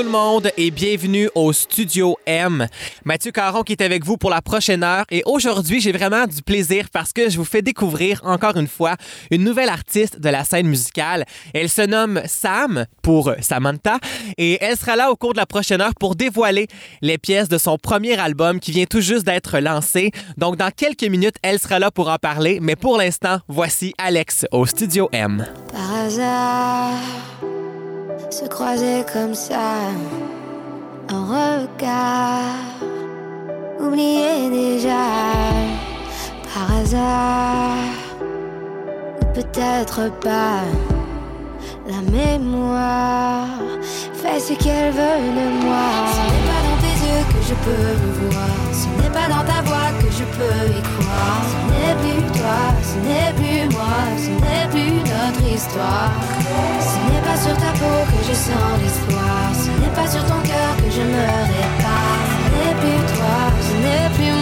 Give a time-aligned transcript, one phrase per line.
[0.00, 2.66] Tout le monde et bienvenue au Studio M.
[3.04, 6.40] Mathieu Caron qui est avec vous pour la prochaine heure et aujourd'hui j'ai vraiment du
[6.40, 8.96] plaisir parce que je vous fais découvrir encore une fois
[9.30, 11.26] une nouvelle artiste de la scène musicale.
[11.52, 13.98] Elle se nomme Sam pour Samantha
[14.38, 16.66] et elle sera là au cours de la prochaine heure pour dévoiler
[17.02, 20.12] les pièces de son premier album qui vient tout juste d'être lancé.
[20.38, 24.46] Donc dans quelques minutes elle sera là pour en parler mais pour l'instant voici Alex
[24.50, 25.44] au Studio M.
[25.74, 26.94] Par hasard
[28.30, 29.90] se croiser comme ça,
[31.08, 32.54] un regard,
[33.80, 35.06] oublier déjà,
[36.54, 37.76] par hasard,
[38.20, 40.62] ou peut-être pas,
[41.88, 43.48] la mémoire
[44.14, 46.69] fait ce qu'elle veut de moi.
[47.32, 50.82] Que je peux le voir, ce n'est pas dans ta voix que je peux y
[50.90, 51.42] croire.
[51.50, 56.12] Ce n'est plus toi, ce n'est plus moi, ce n'est plus notre histoire.
[56.88, 60.40] Ce n'est pas sur ta peau que je sens l'espoir, ce n'est pas sur ton
[60.50, 62.20] cœur que je me répare.
[62.32, 64.39] Ce n'est plus toi, ce n'est plus moi.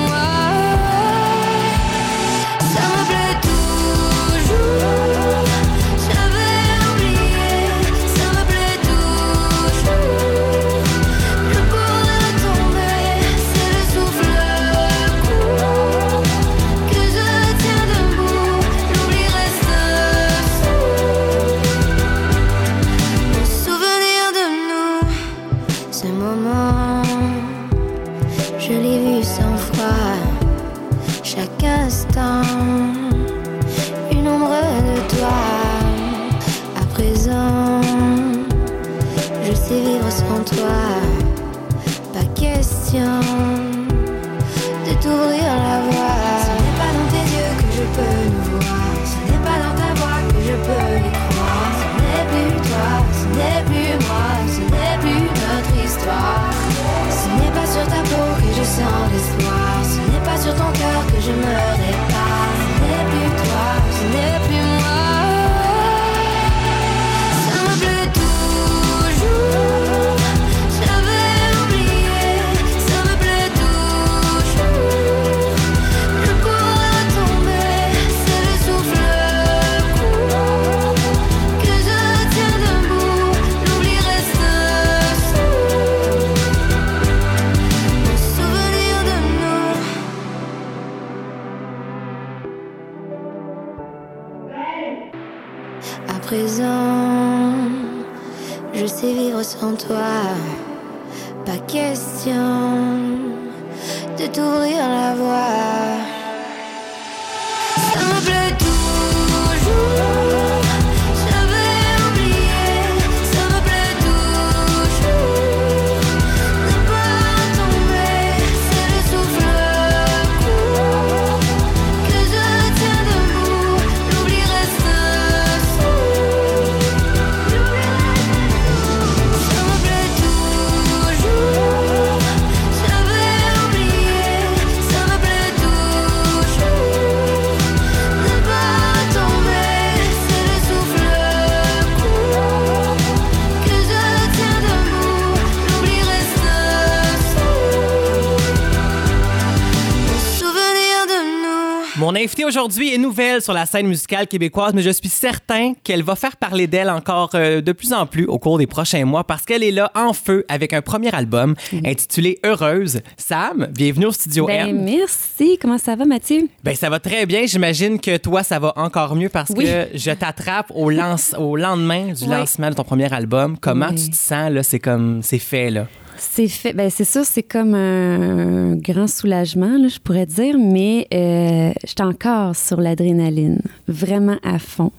[152.48, 156.36] Aujourd'hui est nouvelle sur la scène musicale québécoise, mais je suis certain qu'elle va faire
[156.36, 159.62] parler d'elle encore euh, de plus en plus au cours des prochains mois parce qu'elle
[159.62, 161.54] est là en feu avec un premier album
[161.84, 163.00] intitulé Heureuse.
[163.16, 164.82] Sam, bienvenue au studio Ben, M.
[164.84, 165.58] merci.
[165.60, 166.48] Comment ça va, Mathieu?
[166.64, 167.44] Ben ça va très bien.
[167.46, 169.64] J'imagine que toi ça va encore mieux parce Oui.
[169.66, 172.30] que je t'attrape au, lance- au lendemain du Oui.
[172.30, 173.56] lancement de ton premier album.
[173.60, 173.96] Comment Oui.
[174.04, 174.62] tu te sens là?
[174.62, 175.86] C'est comme c'est fait là.
[176.18, 176.72] C'est fait.
[176.72, 182.02] Ben, c'est sûr, c'est comme un grand soulagement, là, je pourrais dire, mais euh, j'étais
[182.02, 184.92] encore sur l'adrénaline, vraiment à fond.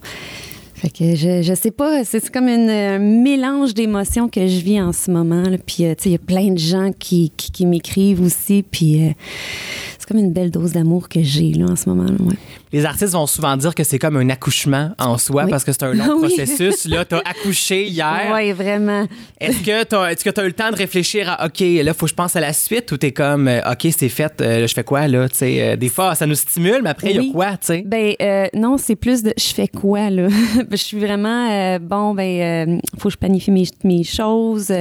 [0.80, 4.94] Fait que je, je sais pas, c'est comme un mélange d'émotions que je vis en
[4.94, 5.44] ce moment.
[5.44, 5.58] là.
[5.58, 8.64] Puis, euh, tu sais, il y a plein de gens qui, qui, m'écrivent aussi.
[8.64, 9.12] Puis, euh,
[10.10, 12.04] comme une belle dose d'amour que j'ai là, en ce moment.
[12.26, 12.36] ouais.
[12.74, 15.50] Les artistes vont souvent dire que c'est comme un accouchement en soi Oui.
[15.52, 16.36] parce que c'est un long Oui.
[16.36, 16.86] processus.
[16.88, 18.32] Là, t'as accouché hier.
[18.34, 19.06] Oui, vraiment.
[19.40, 22.06] Est-ce que tu as, que t'as eu le temps de réfléchir à OK, là, faut
[22.06, 24.74] que je pense à la suite ou t'es comme euh, OK, c'est fait, euh, je
[24.74, 25.30] fais quoi là?
[25.30, 27.84] Tu euh, des fois, ça nous stimule, mais après, il y a quoi, tu sais?
[27.86, 30.28] Ben euh, non, c'est plus de je fais quoi là?
[30.72, 34.72] je suis vraiment euh, bon ben euh, faut que je planifie mes, mes choses.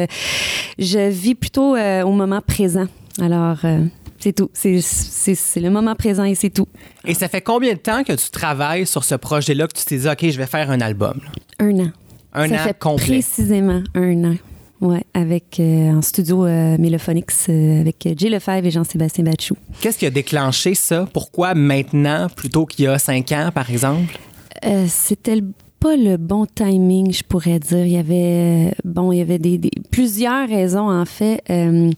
[0.78, 2.86] Je vis plutôt au moment présent.
[3.20, 3.80] Alors euh,
[4.18, 4.50] c'est tout.
[4.52, 6.66] C'est, le moment présent et c'est tout.
[7.06, 9.98] Et ça fait combien de temps que tu travailles sur ce projet-là que tu t'es
[9.98, 11.20] dit OK, je vais faire un album?
[11.24, 11.64] là?
[11.66, 11.90] Un an.
[12.34, 13.06] Un Ça an fait complet.
[13.06, 14.34] précisément un an.
[14.80, 19.56] ouais, avec euh, en studio euh, Mélophonics euh, avec Jay Lefebvre et Jean-Sébastien Batchou.
[19.80, 21.08] Qu'est-ce qui a déclenché ça?
[21.12, 24.18] Pourquoi maintenant plutôt qu'il y a cinq ans, par exemple?
[24.64, 25.40] Euh, C'était
[25.80, 27.86] pas le bon timing, je pourrais dire.
[27.86, 31.40] Il y avait, euh, bon, il y avait des, des- plusieurs raisons, en fait.
[31.50, 31.90] Euh,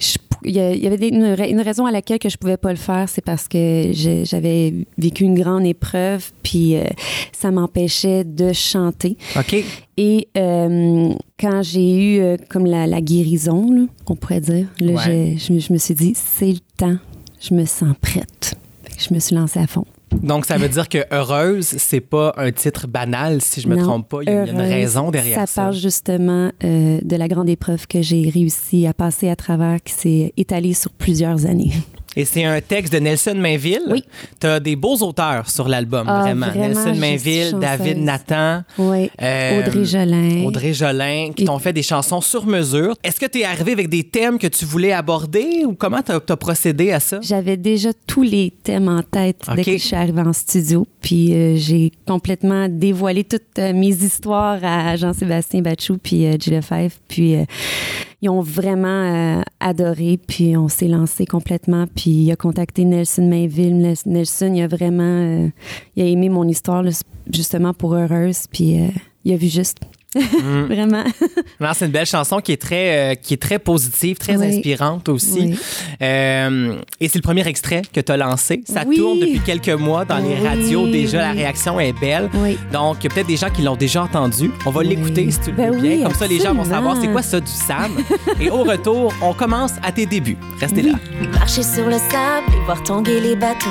[0.00, 2.76] je- il y avait une, ra- une raison à laquelle que je pouvais pas le
[2.76, 3.90] faire, c'est parce que
[4.24, 6.84] j'avais vécu une grande épreuve, puis euh,
[7.32, 9.16] ça m'empêchait de chanter.
[9.36, 9.56] OK.
[9.96, 14.92] Et euh, quand j'ai eu euh, comme la, la guérison, là, on pourrait dire, là,
[14.92, 15.36] Ouais.
[15.38, 16.96] je, me- je me suis dit, c'est le temps,
[17.40, 18.54] je me sens prête.
[18.98, 19.84] Je me suis lancée à fond.
[20.12, 23.82] Donc, ça veut dire que Heureuse, c'est pas un titre banal, si je me Non,
[23.82, 24.18] trompe pas.
[24.22, 25.46] Il y a, une raison derrière ça.
[25.46, 29.82] Ça parle justement euh, de la grande épreuve que j'ai réussi à passer à travers,
[29.82, 31.72] qui s'est étalée sur plusieurs années.
[32.16, 33.82] Et c'est un texte de Nelson Mainville.
[33.90, 34.02] Oui.
[34.40, 36.46] Tu as des beaux auteurs sur l'album, Ah, vraiment.
[36.46, 37.98] vraiment, Nelson Mainville, David.
[37.98, 38.62] Nathan.
[38.78, 39.10] Oui.
[39.20, 40.44] euh, Audrey Jolin.
[40.44, 42.94] Audrey Jolin, qui t'ont fait des chansons sur mesure.
[43.04, 46.12] Est-ce que tu es arrivé avec des thèmes que tu voulais aborder ou comment tu
[46.12, 47.18] as, procédé à ça?
[47.20, 50.86] J'avais déjà tous les thèmes en tête dès que je suis arrivée en studio.
[51.02, 56.94] Puis euh, j'ai complètement dévoilé toutes euh, mes histoires à Jean-Sébastien Batchou puis Jill Lefebvre.
[57.08, 57.36] Puis
[58.26, 58.88] ils ont vraiment
[59.38, 60.18] euh, adoré.
[60.26, 61.86] Puis on s'est lancé complètement.
[61.94, 63.76] Puis il a contacté Nelson Mainville.
[63.78, 65.48] Nels- Nelson, il a vraiment euh,
[65.96, 66.84] il a aimé mon histoire
[67.32, 68.46] justement pour Heureuse.
[68.52, 68.88] Puis euh,
[69.24, 69.78] il a vu juste.
[70.16, 70.64] Mm.
[70.72, 71.04] vraiment.
[71.60, 74.46] Non, c'est une belle chanson qui est très, euh, qui est très positive, très Oui.
[74.56, 75.40] inspirante aussi.
[75.40, 75.58] Oui.
[76.02, 78.62] Euh, et c'est le premier extrait que tu as lancé.
[78.66, 78.96] Ça Oui.
[78.96, 80.86] tourne depuis quelques mois dans les radios.
[80.86, 82.30] Déjà, la réaction est belle.
[82.72, 84.50] Donc, il y a peut-être des gens qui l'ont déjà entendu.
[84.64, 85.90] On va l'écouter si tu le Ben veux bien.
[85.96, 87.92] oui, Comme ça, les gens vont savoir c'est quoi ça du Sam.
[88.40, 90.36] et au retour, on commence à tes débuts.
[90.60, 90.92] Restez là.
[91.32, 93.66] Marcher sur le sable et voir tanguer les bateaux.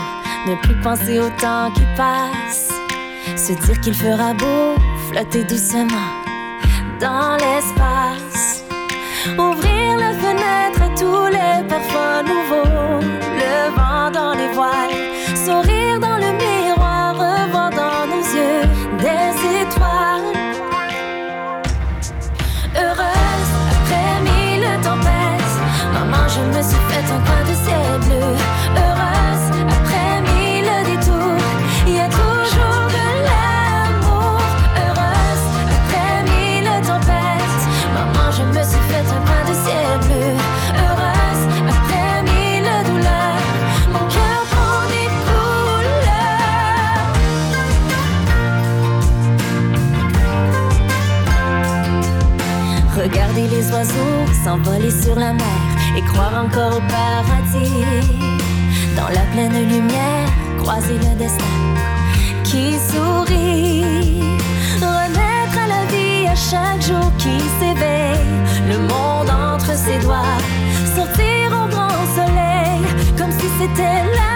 [0.47, 2.69] Ne plus penser au temps qui passe.
[3.35, 4.75] Se dire qu'il fera beau,
[5.11, 5.85] flotter doucement
[6.99, 8.63] dans l'espace.
[9.37, 12.99] Ouvrir la fenêtre à tous les parfums nouveaux.
[13.41, 15.35] Le vent dans les voiles.
[15.35, 15.84] Sourire
[54.55, 55.61] s'envoler sur la mer
[55.97, 57.83] et croire encore au paradis.
[58.95, 60.27] Dans la pleine lumière,
[60.59, 61.43] croiser le destin
[62.43, 64.37] qui sourit?
[64.79, 68.19] Renaître à la vie à chaque jour qui s'éveille.
[68.69, 70.37] Le monde entre ses doigts.
[70.95, 72.81] Sortir au grand soleil
[73.17, 74.34] comme si c'était la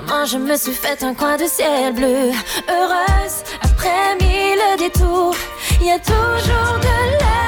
[0.00, 2.30] Maman, je me suis fait un coin de ciel bleu.
[2.68, 5.34] Heureuse après mille détours.
[5.80, 7.47] Il y a toujours de l'amour.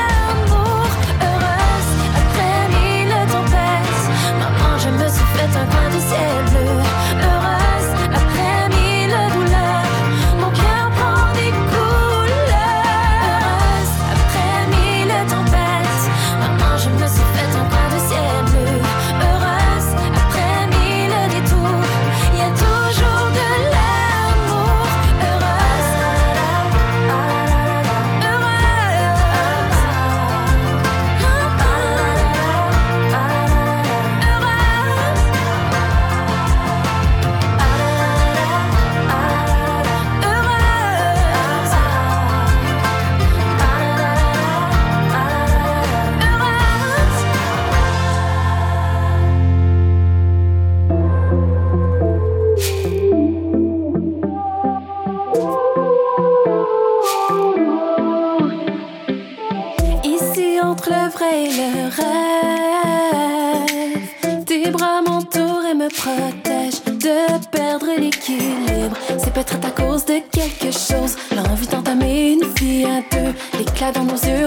[70.40, 74.39] quelque chose, l'envie d'entamer une vie à deux, l'éclat dans nos yeux.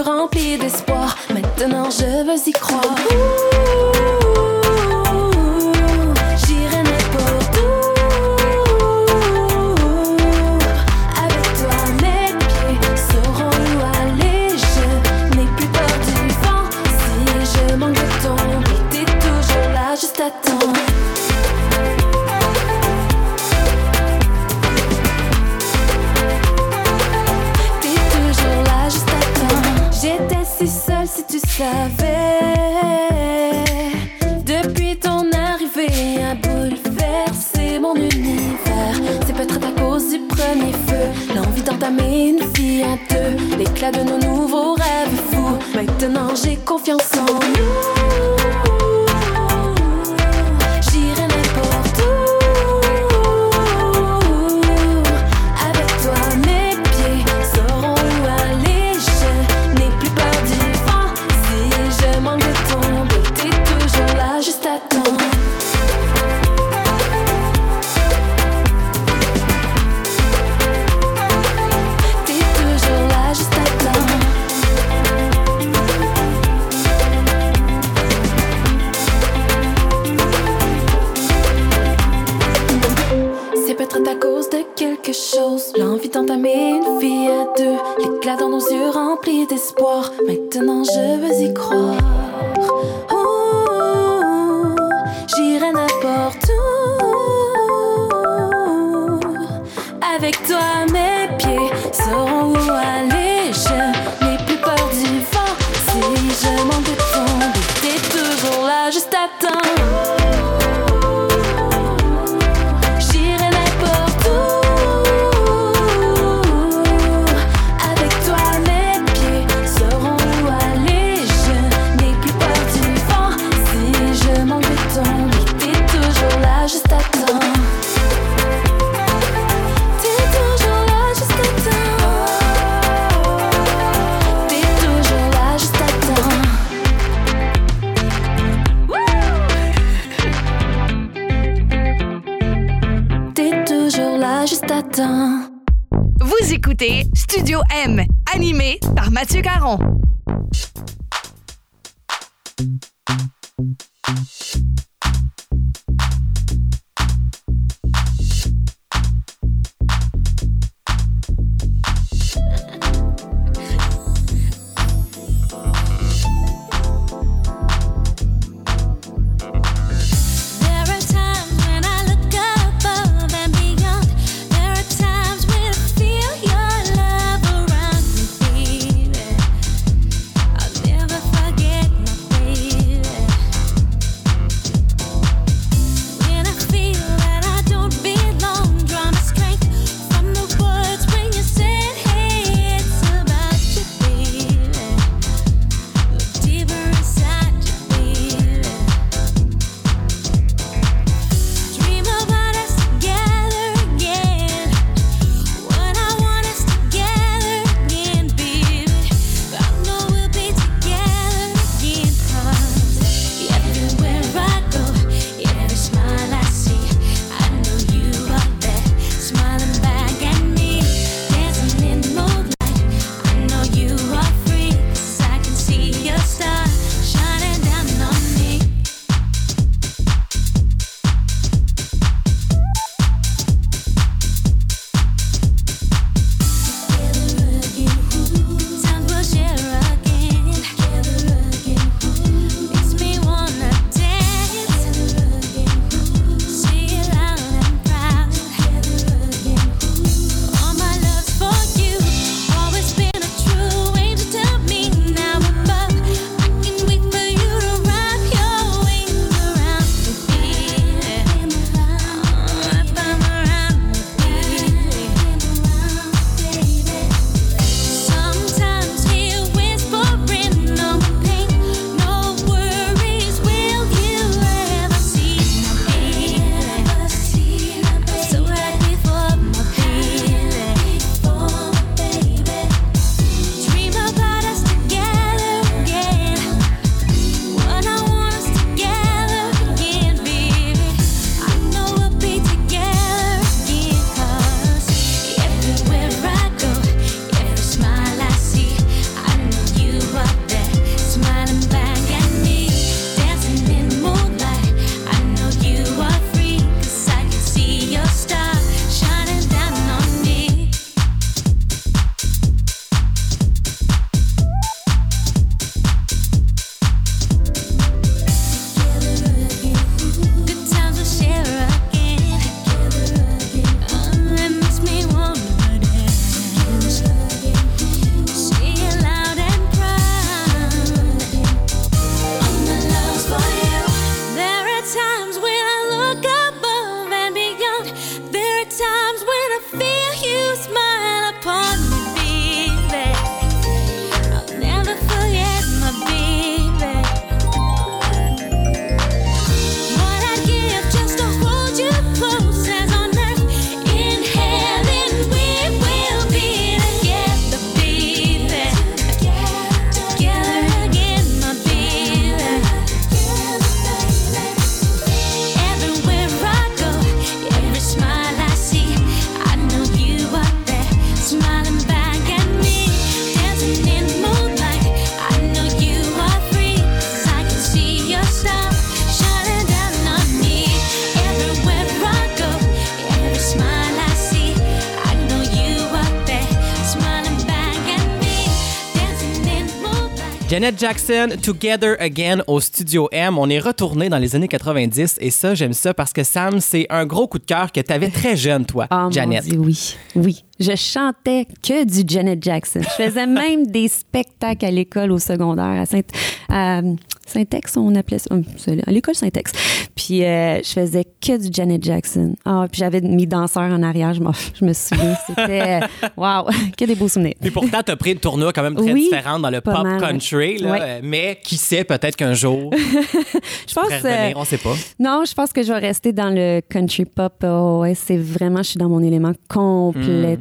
[390.54, 393.38] Janet Jackson, Together Again au Studio M.
[393.38, 396.86] On est retourné dans les années 90 et ça, j'aime ça parce que Sam, c'est
[396.90, 399.42] un gros coup de cœur que tu avais très jeune, toi, Ah, Janet.
[399.46, 399.96] mon Dieu, oui.
[400.14, 400.44] Oui.
[400.60, 402.80] Je chantais que du Janet Jackson.
[402.82, 406.02] Je faisais même des spectacles à l'école au secondaire, à Saint-
[406.48, 406.80] à
[407.26, 408.34] Saint-Ex, on appelait ça.
[408.58, 409.50] c'est À l'école Saint-Ex.
[409.96, 412.34] Puis euh, je faisais que du Janet Jackson.
[412.44, 415.16] Ah, puis j'avais mes danseurs en arrière, je, m'en- je me souviens.
[415.26, 415.80] C'était.
[415.82, 416.44] euh, Waouh,
[416.76, 417.34] que des beaux souvenirs.
[417.40, 419.82] Puis pourtant, tu as pris une tournure quand même très Oui, différente dans le pop
[419.82, 420.78] mal, country, là, Ouais.
[420.82, 423.84] euh, mais qui sait, peut-être qu'un jour, Je pense.
[423.84, 424.74] pourrait revenir, euh, on sait pas.
[425.00, 427.32] Non, je pense que je vais rester dans le country pop.
[427.44, 429.32] Oh, ouais, c'est vraiment, je suis dans mon élément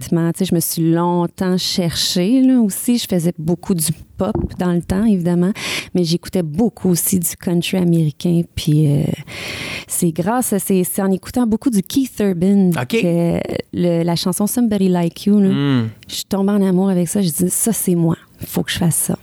[0.04, 0.32] complètement.
[0.32, 2.98] Tu sais, je me suis longtemps cherchée là aussi.
[2.98, 3.88] Je faisais beaucoup du
[4.18, 5.52] pop dans le temps, évidemment,
[5.94, 8.42] mais j'écoutais beaucoup aussi du country américain.
[8.56, 9.04] Puis euh,
[9.88, 13.40] c'est grâce, à- c'est c'est en écoutant beaucoup du Keith Urban que
[13.74, 15.90] le- la chanson Somebody Like You, là, Hmm.
[16.08, 17.22] je suis tombée en amour avec ça.
[17.22, 18.16] Je dis ça, c'est moi.
[18.42, 19.18] Il faut que je fasse ça.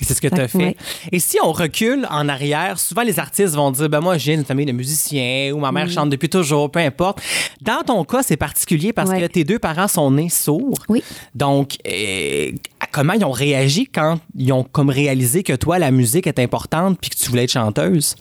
[0.00, 0.58] Et C'est ce que tu as fait.
[0.58, 0.76] Ouais.
[1.12, 4.44] Et si on recule en arrière, souvent les artistes vont dire ben moi j'ai une
[4.44, 7.20] famille de musiciens ou ma mère chante depuis toujours, peu importe.
[7.60, 9.20] Dans ton cas, c'est particulier parce Ouais.
[9.20, 10.78] que tes deux parents sont nés sourds.
[10.88, 11.02] Oui.
[11.34, 12.50] Donc euh,
[12.92, 16.98] comment ils ont réagi quand ils ont comme réalisé que toi la musique est importante
[17.00, 18.16] puis que tu voulais être chanteuse?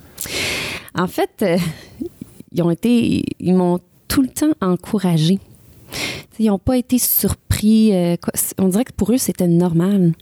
[0.96, 1.58] En fait, euh,
[2.52, 5.40] ils ont été, ils m'ont tout le temps encouragée.
[6.40, 7.94] Ils n'ont pas été surpris.
[7.94, 8.16] euh,
[8.58, 10.14] on dirait que pour eux, c'était normal.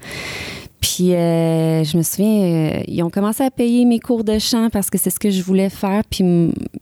[0.82, 4.70] Puis, euh, je me souviens, euh, ils ont commencé à payer mes cours de chant
[4.72, 6.04] parce que c'est ce que je voulais faire.
[6.10, 6.24] Puis,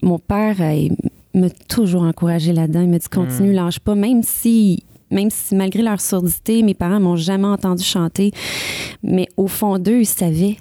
[0.02, 0.88] mon père euh,
[1.34, 2.82] m'a toujours encouragé là-dedans.
[2.82, 4.82] Il m'a dit continue, lâche pas, même si.
[5.08, 8.32] Même si, malgré leur surdité, mes parents m'ont jamais entendu chanter.
[9.04, 10.56] Mais au fond d'eux, ils savaient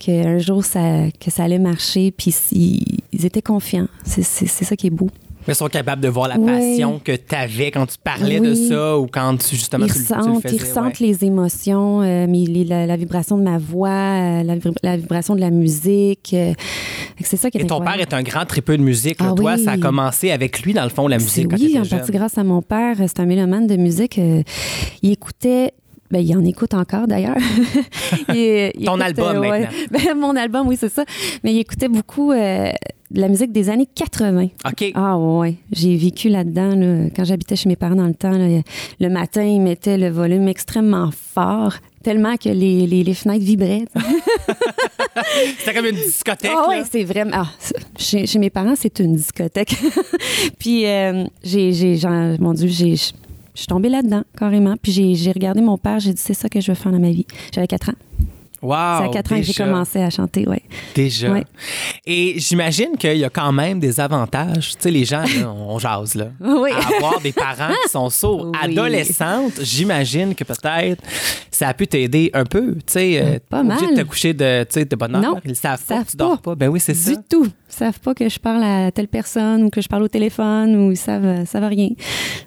[0.00, 2.10] qu'un jour, ça, que ça allait marcher.
[2.10, 3.86] Puis, ils, ils étaient confiants.
[4.04, 5.08] C'est ça qui est beau.
[5.46, 6.52] Mais ils sont capables de voir la Ouais.
[6.70, 9.98] passion que tu avais quand tu parlais de ça ou quand tu justement ils tu,
[10.00, 10.56] le- tu le ressentent, faisais.
[10.56, 11.06] ils ressentent ouais.
[11.06, 14.96] les émotions, euh, mais les- la, la vibration de ma voix, euh, la, vib- la
[14.96, 16.30] vibration de la musique.
[16.34, 16.52] euh,
[17.22, 19.16] c'est ça qui est Et ton père est un grand tripeux de musique.
[19.20, 19.64] Ah Toi, oui.
[19.64, 21.48] ça a commencé avec lui, dans le fond, la musique.
[21.50, 21.98] Quand oui, en jeune.
[21.98, 22.96] partie grâce à mon père.
[22.98, 24.20] C'est un mélomane de musique.
[25.02, 25.72] il écoutait.
[26.10, 27.36] Ben, il en écoute encore d'ailleurs.
[28.28, 29.68] Il- il Ton album, maintenant.
[29.90, 31.04] Ben, mon album, oui, c'est ça.
[31.42, 32.70] Mais il écoutait beaucoup euh,
[33.10, 34.48] de la musique des années 80.
[34.66, 34.92] OK.
[34.94, 36.74] Ah ouais, j'ai vécu là-dedans.
[36.76, 37.10] là.
[37.14, 38.46] Quand j'habitais chez mes parents dans le temps, là,
[39.00, 43.84] le matin, ils mettaient le volume extrêmement fort, tellement que les, les, les fenêtres vibraient.
[45.58, 46.52] C'était comme une discothèque.
[46.54, 47.30] Ah ouais, c'est vraiment.
[47.34, 47.46] ah,
[47.98, 49.74] chez, chez mes parents, c'est une discothèque.
[50.58, 51.98] Puis, euh, j'ai,
[52.40, 52.94] mon Dieu, j'ai.
[53.56, 54.74] Je suis tombée là-dedans, carrément.
[54.80, 57.10] Puis j'ai, regardé mon père, j'ai dit, c'est ça que je veux faire dans ma
[57.10, 57.26] vie.
[57.54, 57.94] J'avais 4 ans.
[58.66, 60.62] Wow, c'est à 4 ans que j'ai commencé à chanter, ouais.
[60.94, 61.30] Déjà.
[61.30, 61.44] Ouais.
[62.04, 64.70] Et j'imagine qu'il y a quand même des avantages.
[64.72, 66.28] Tu sais, les gens, là, on jase, là.
[66.40, 66.70] Oui.
[66.72, 68.46] À avoir des parents qui sont sourds.
[68.52, 68.58] Oui.
[68.62, 71.02] Adolescente, j'imagine que peut-être
[71.50, 72.74] ça a pu t'aider un peu.
[72.74, 73.78] Tu sais, euh, Pas mal.
[73.78, 75.22] de te coucher de, de bonne heure.
[75.22, 76.54] Non, Ils savent pas savent que tu dors pas.
[76.54, 77.10] Ben oui, c'est ça.
[77.10, 77.44] Du tout.
[77.46, 80.76] Ils savent pas que je parle à telle personne ou que je parle au téléphone
[80.76, 81.90] ou ils savent, euh, savent rien.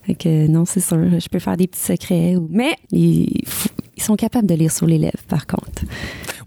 [0.06, 0.98] Fait que non, c'est sûr.
[1.20, 2.36] Je peux faire des petits secrets.
[2.36, 3.68] ou- Mais ils, f-
[4.00, 5.84] ils sont capables de lire sur les lèvres, par contre.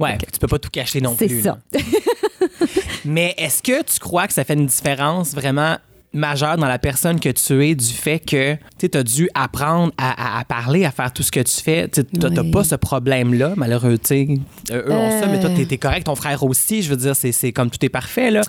[0.00, 1.42] Ouais, tu peux pas tout cacher non C'est plus.
[1.42, 1.58] ça.
[1.72, 1.80] là.
[3.04, 5.76] Mais est-ce que tu crois que ça fait une différence vraiment
[6.12, 10.36] majeure dans la personne que tu es du fait que tu as dû apprendre à,
[10.36, 11.88] à- à parler, à faire tout ce que tu fais?
[11.88, 12.50] Tu n'as Oui.
[12.50, 13.96] pas ce problème-là, malheureux.
[14.10, 14.36] Euh,
[14.72, 15.64] eux ont ça, mais toi, Euh.
[15.66, 16.04] tu es, correct.
[16.06, 18.30] Ton frère aussi, je veux dire, c'est comme tout est parfait.
[18.30, 18.42] Là.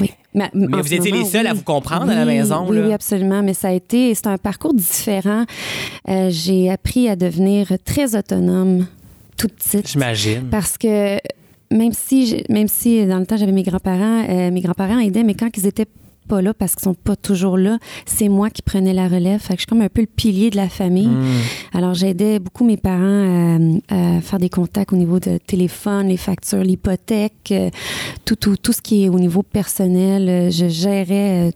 [0.00, 0.10] Oui.
[0.34, 2.86] Mais, vous étiez les seuls à vous comprendre à la maison, Oui, là.
[2.88, 3.42] oui, absolument.
[3.42, 5.44] Mais ça a été, c'est un parcours différent.
[6.10, 8.86] Euh, j'ai appris à devenir très autonome
[9.38, 9.88] toute petite.
[9.88, 10.48] J'imagine.
[10.50, 11.16] Parce que
[11.70, 15.34] même si, même si dans le temps j'avais mes grands-parents, euh, mes grands-parents aidaient, mais
[15.34, 15.86] quand ils étaient
[16.28, 19.40] pas là parce qu'ils sont pas toujours là, c'est moi qui prenais la relève.
[19.40, 21.06] Fait que je suis comme un peu le pilier de la famille.
[21.08, 21.24] Hmm.
[21.72, 23.58] Alors j'aidais beaucoup mes parents
[23.88, 27.70] à, à faire des contacts au niveau de téléphone, les factures, l'hypothèque, euh,
[28.24, 30.28] tout, tout, tout ce qui est au niveau personnel.
[30.28, 31.50] Euh, Je gérais euh,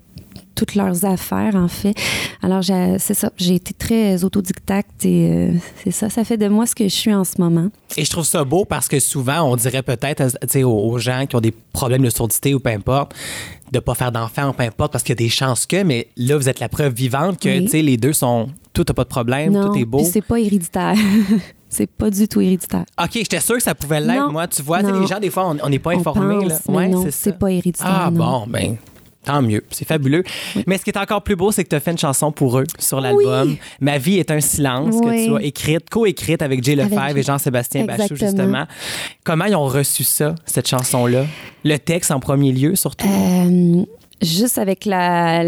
[0.54, 1.94] toutes leurs affaires, en fait.
[2.42, 6.48] Alors, j'ai- c'est ça, j'ai été très autodidacte et euh, c'est ça, ça fait de
[6.48, 7.68] moi ce que je suis en ce moment.
[7.96, 10.22] Et je trouve ça beau parce que souvent, on dirait peut-être
[10.64, 13.14] aux, gens qui ont des problèmes de surdité ou peu importe,
[13.72, 16.08] de pas faire d'enfants ou peu importe parce qu'il y a des chances que, mais
[16.16, 17.64] là, vous êtes la preuve vivante que Oui.
[17.64, 18.48] tu sais, les deux sont.
[18.72, 20.04] Tout n'a pas de problème, non, tout est beau.
[20.04, 20.94] c'est pas héréditaire.
[21.68, 22.84] c'est pas du tout héréditaire.
[23.02, 24.46] OK, j'étais sûr que ça pouvait l'être, moi.
[24.46, 26.44] Tu vois, les gens, des fois, on- n'est pas informés.
[26.46, 26.56] là.
[26.64, 28.18] pense, non, c'est pas héréditaire, Ah, non.
[28.40, 28.76] bon, ben.
[29.24, 30.24] Tant mieux, c'est fabuleux.
[30.66, 32.58] Mais ce qui est encore plus beau, c'est que tu as fait une chanson pour
[32.58, 33.56] eux sur l'album.
[33.80, 37.22] Ma vie est un silence que tu as écrite, co-écrite avec Jay Lefebvre et.
[37.22, 38.30] Jean-Sébastien Bachou, Exactement.
[38.30, 38.66] justement.
[39.24, 41.26] Comment ils ont reçu ça, cette chanson-là?
[41.64, 43.06] Le texte en premier lieu, surtout?
[43.06, 43.84] Euh,
[44.22, 45.42] juste avec la,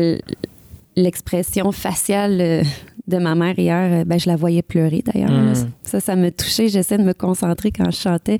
[0.95, 2.63] l'expression faciale euh,
[3.09, 5.31] de ma mère hier, euh, ben, je la voyais pleurer d'ailleurs.
[5.31, 5.47] Mm.
[5.47, 5.53] là.
[5.83, 6.69] Ça, ça me touchait.
[6.69, 8.39] J'essaie de me concentrer quand je chantais.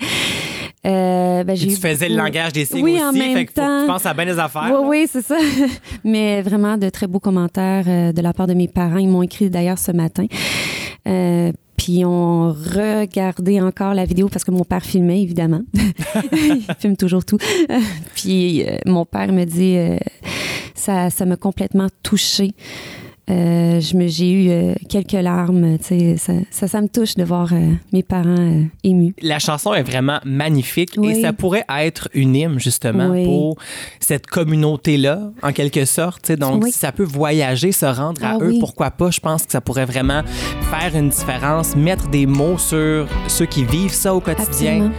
[0.85, 3.53] Euh, ben, j'ai Tu faisais le langage des signes Oui, aussi, en même fait que
[3.53, 3.87] faut que tu temps.
[3.87, 4.69] penses à bien des affaires.
[4.73, 5.37] Oui, oui, c'est ça.
[6.05, 8.97] Mais vraiment de très beaux commentaires euh, de la part de mes parents.
[8.99, 10.27] Ils m'ont écrit d'ailleurs ce matin.
[11.07, 15.63] Euh, puis ils ont regardé encore la vidéo parce que mon père filmait, évidemment.
[16.33, 17.39] Il filme toujours tout.
[18.15, 19.99] puis euh, mon père me dit euh,
[20.75, 22.55] ça ça m'a complètement touchée.
[23.31, 25.95] Euh, j'ai eu euh, quelques larmes, ça,
[26.51, 29.15] ça, ça me touche de voir euh, mes parents émus.
[29.23, 33.25] La chanson est vraiment magnifique et ça pourrait être une hymne justement Oui.
[33.25, 33.57] pour
[34.01, 36.33] cette communauté-là, en quelque sorte.
[36.33, 36.73] Donc, Oui.
[36.73, 39.11] si ça peut voyager, se rendre à Ah eux, pourquoi pas?
[39.11, 40.23] Je pense que ça pourrait vraiment
[40.71, 44.47] faire une différence, mettre des mots sur ceux qui vivent ça au quotidien.
[44.87, 44.91] Absolument.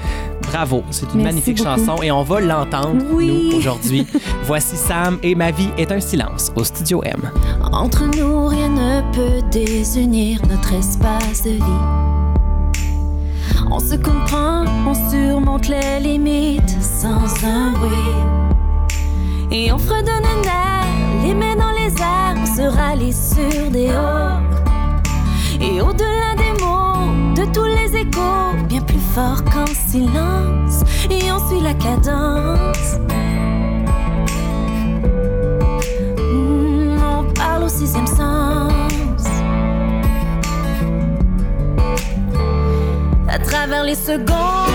[0.52, 1.70] Bravo, c'est une Merci magnifique beaucoup.
[1.80, 3.50] chanson et on va l'entendre, Oui.
[3.52, 4.06] nous, aujourd'hui.
[4.44, 7.30] Voici Sam et Ma vie est un silence au Studio M.
[7.72, 12.80] Entre nous, rien ne peut désunir notre espace de vie.
[13.72, 18.14] On se comprend, on surmonte les limites sans un bruit.
[19.52, 20.86] Et on fredonne un air,
[21.26, 24.42] les mains dans les airs, on se rallie sur des hauts.
[25.62, 28.20] Et au-delà des mots, de tous les échos,
[29.14, 30.82] fort qu'en silence.
[31.10, 32.98] Et on suit la cadence.
[36.18, 39.26] Hmm, on parle au sixième sens.
[43.30, 44.74] À travers les secondes,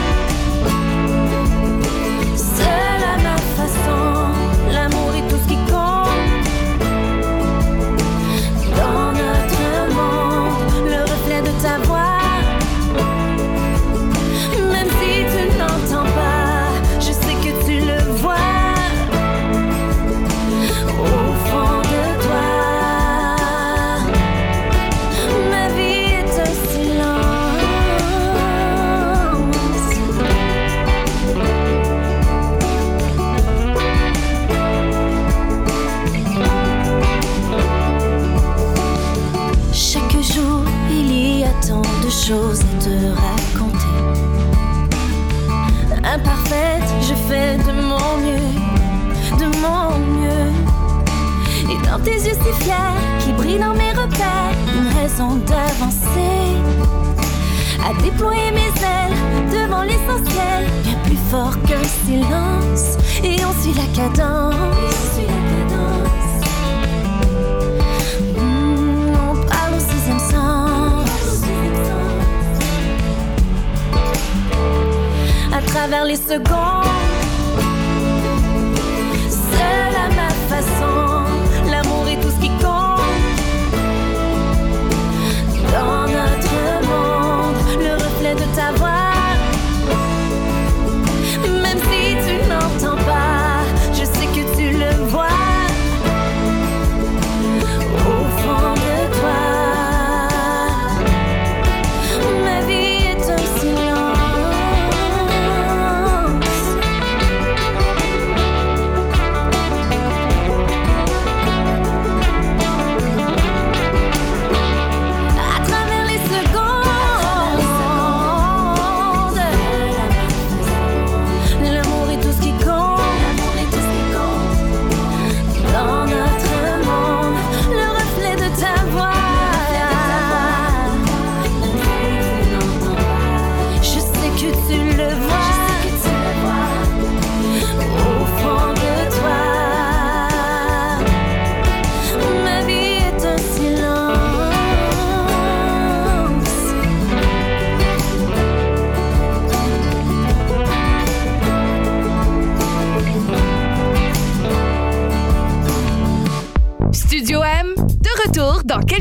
[52.28, 52.74] yeux si fiers,
[53.20, 56.56] qui brillent dans mes repères, une raison d'avancer.
[57.84, 59.16] À déployer mes ailes
[59.50, 62.98] devant l'essentiel, bien plus fort qu'un silence.
[63.24, 64.54] Et on suit la cadence.
[68.36, 71.42] Hmm, on parle au sixième sens.
[75.56, 76.97] À travers les secondes,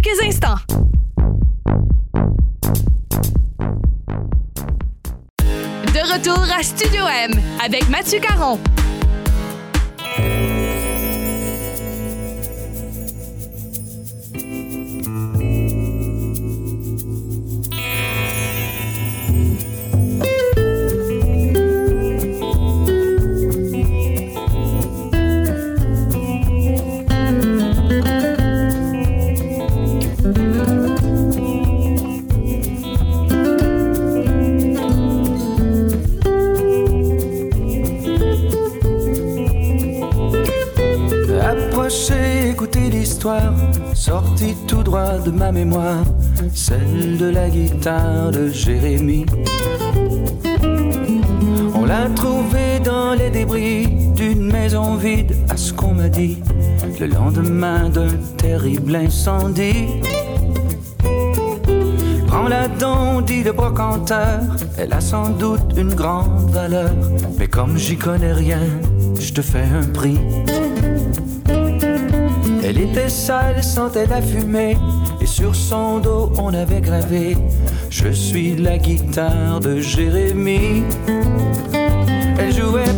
[0.02, 0.58] quelques instants.
[5.94, 7.32] De retour à Studio M
[7.64, 8.60] avec Mathieu Caron.
[45.28, 46.06] De ma mémoire,
[46.54, 49.26] celle de la guitare de Jérémie.
[51.76, 56.38] On l'a trouvée dans les débris d'une maison vide, à ce qu'on m'a dit,
[57.00, 59.88] le lendemain d'un terrible incendie.
[62.28, 64.40] Prends-la donc, dit le brocanteur,
[64.78, 66.92] elle a sans doute une grande valeur,
[67.38, 68.62] mais comme j'y connais rien,
[69.20, 70.20] je te fais un prix.
[72.64, 74.78] Elle était sale, sentait la fumée,
[75.28, 77.38] sur son dos on avait gravé
[77.90, 80.84] Je suis la guitare de Jérémie.
[82.40, 82.96] Elle jouait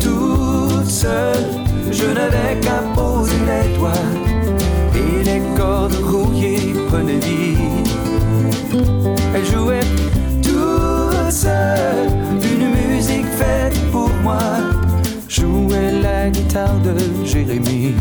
[0.00, 1.44] toute seule,
[1.90, 4.06] je n'avais qu'à poser les doigts,
[4.94, 7.56] et les cordes rouillées prenaient vie.
[9.34, 9.86] Elle jouait
[10.42, 12.10] toute seule,
[12.42, 14.38] une musique faite pour moi.
[15.28, 17.94] Jouait la guitare de Jérémie.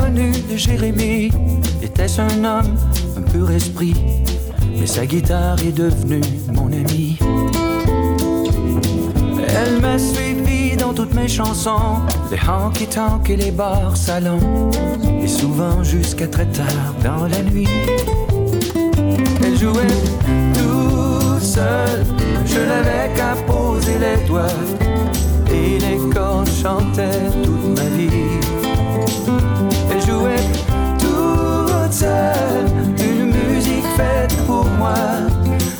[0.00, 1.30] Connu de Jérémie.
[1.82, 2.76] Était-ce un homme,
[3.16, 3.94] un pur esprit?
[4.78, 6.20] Mais sa guitare est devenue
[6.52, 7.18] mon amie.
[9.48, 14.70] Elle m'a suivi dans toutes mes chansons, les honky-tonk et les bars salons,
[15.22, 17.68] et souvent jusqu'à très tard dans la nuit.
[19.42, 19.96] Elle jouait
[20.52, 22.04] toute seule,
[22.44, 24.60] je n'avais qu'à poser les doigts,
[25.50, 28.35] et les cordes chantaient toute ma vie.
[32.98, 34.94] Une musique faite pour moi,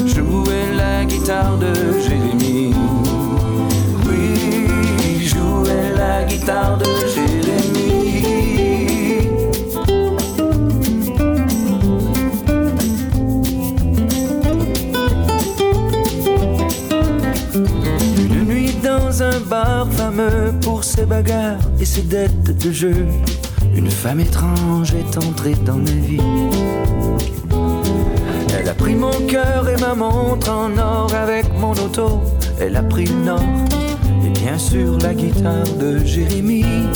[0.05, 2.75] jouait la guitare de Jérémie.
[4.07, 7.87] Oui, jouait la guitare de Jérémie.
[18.19, 23.07] Une nuit dans un bar fameux pour ses bagarres et ses dettes de jeu,
[23.87, 26.21] une femme étrange est entrée dans ma vie.
[28.59, 32.21] Elle a pris mon cœur et ma montre en or avec mon auto.
[32.61, 33.55] Elle a pris le nord
[34.25, 36.89] et bien sûr la guitare de Jérémie.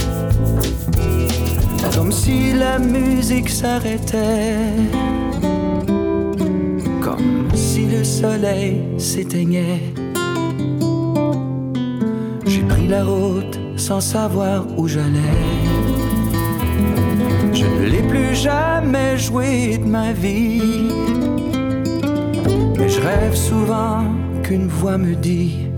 [1.94, 4.74] Comme si la musique s'arrêtait.
[7.00, 9.94] Comme si le soleil s'éteignait.
[12.46, 15.89] J'ai pris la route sans savoir où j'allais.
[18.42, 20.88] Jamais joué de ma vie.
[22.78, 24.04] Mais je rêve souvent
[24.42, 25.68] qu'une voix me dit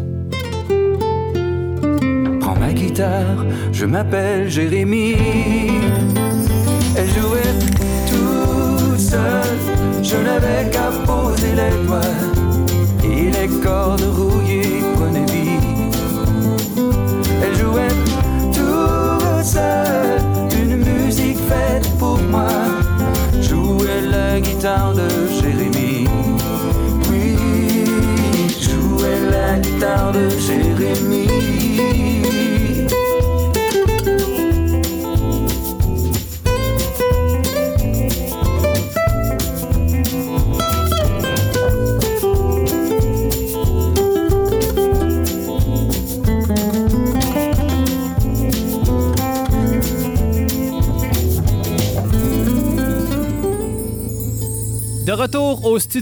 [2.40, 5.16] Prends ma guitare, je m'appelle Jérémie.
[6.96, 7.54] Elle jouait
[8.12, 9.58] toute seule,
[10.02, 12.20] je n'avais qu'à poser les doigts.
[13.04, 15.21] Et les cordes rouillées prenaient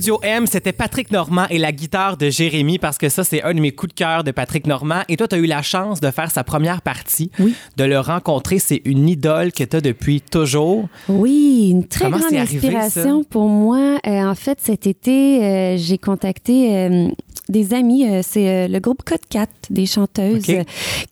[0.00, 3.52] Studio M, c'était Patrick Normand et la guitare de Jérémy parce que ça, c'est un
[3.52, 5.02] de mes coups de cœur de Patrick Normand.
[5.10, 7.54] Et toi, tu as eu la chance de faire sa première partie, Oui.
[7.76, 8.58] de le rencontrer.
[8.60, 10.88] C'est une idole que tu as depuis toujours.
[11.10, 13.98] Oui, une très Comment grande arrivé, inspiration pour moi.
[14.06, 17.08] Euh, en fait, cet été, euh, j'ai contacté euh,
[17.50, 18.06] des amis.
[18.22, 20.46] c'est le groupe Code 4 des chanteuses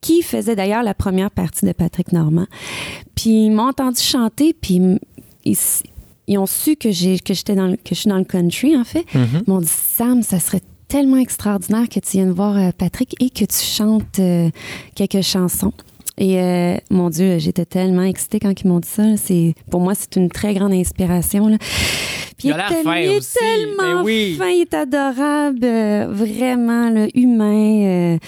[0.00, 2.46] qui faisait d'ailleurs la première partie de Patrick Normand.
[3.14, 4.80] Puis ils m'ont entendu chanter, puis
[5.44, 5.58] ils,
[6.28, 8.76] ils- ont su que j'ai que j'étais dans le- que je suis dans le country
[8.76, 9.04] en fait.
[9.14, 9.42] Mhm.
[9.46, 13.30] Ils m'ont dit Sam, ça serait tellement extraordinaire que tu viennes voir euh, Patrick et
[13.30, 14.48] que tu chantes euh,
[14.94, 15.72] quelques chansons.
[16.20, 19.16] Et euh, mon Dieu, j'étais tellement excitée quand ils m'ont dit ça.
[19.16, 21.46] C'est pour moi, c'est une très grande inspiration.
[21.48, 21.58] là.
[22.38, 24.34] Puis Il a est il est tellement Ben oui.
[24.38, 27.82] fin, il est adorable, euh, vraiment là, humain.
[28.14, 28.18] euh.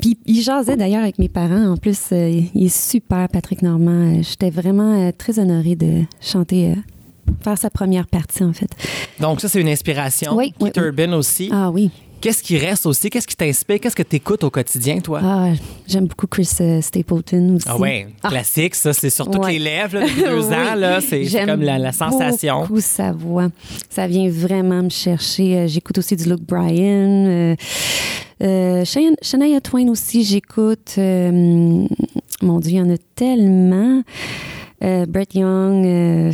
[0.00, 1.72] Puis il jasait d'ailleurs avec mes parents.
[1.72, 4.22] En plus, il est super, Patrick Normand.
[4.22, 6.74] J'étais vraiment très honorée de chanter,
[7.42, 8.70] faire sa première partie en fait.
[9.20, 10.34] Donc, ça, c'est une inspiration.
[10.36, 10.82] Oui, Keith oui.
[10.84, 11.48] Urban aussi.
[11.52, 11.90] Ah oui.
[12.20, 13.10] Qu'est-ce qui reste aussi?
[13.10, 13.78] Qu'est-ce qui t'inspire?
[13.78, 15.20] Qu'est-ce que tu écoutes au quotidien, toi?
[15.22, 15.48] Ah,
[15.86, 17.66] j'aime beaucoup Chris euh, Stapleton aussi.
[17.68, 18.30] Ah ouais, Ah.
[18.30, 19.52] classique, ça, c'est sur toutes Ouais.
[19.52, 20.54] les lèvres là, depuis deux Oui.
[20.54, 20.74] ans.
[20.74, 21.00] là.
[21.02, 22.62] C'est J'aime comme la, la sensation.
[22.62, 23.48] Beaucoup sa voix.
[23.90, 25.54] Ça vient vraiment me chercher.
[25.58, 27.26] Euh, J'écoute aussi du Luke Bryan.
[27.26, 27.56] Euh,
[28.42, 30.94] euh, Shania, Twain aussi, j'écoute.
[30.96, 34.02] Mon Dieu, il y en a tellement.
[34.82, 35.84] Euh, Brett Young.
[35.86, 36.32] euh,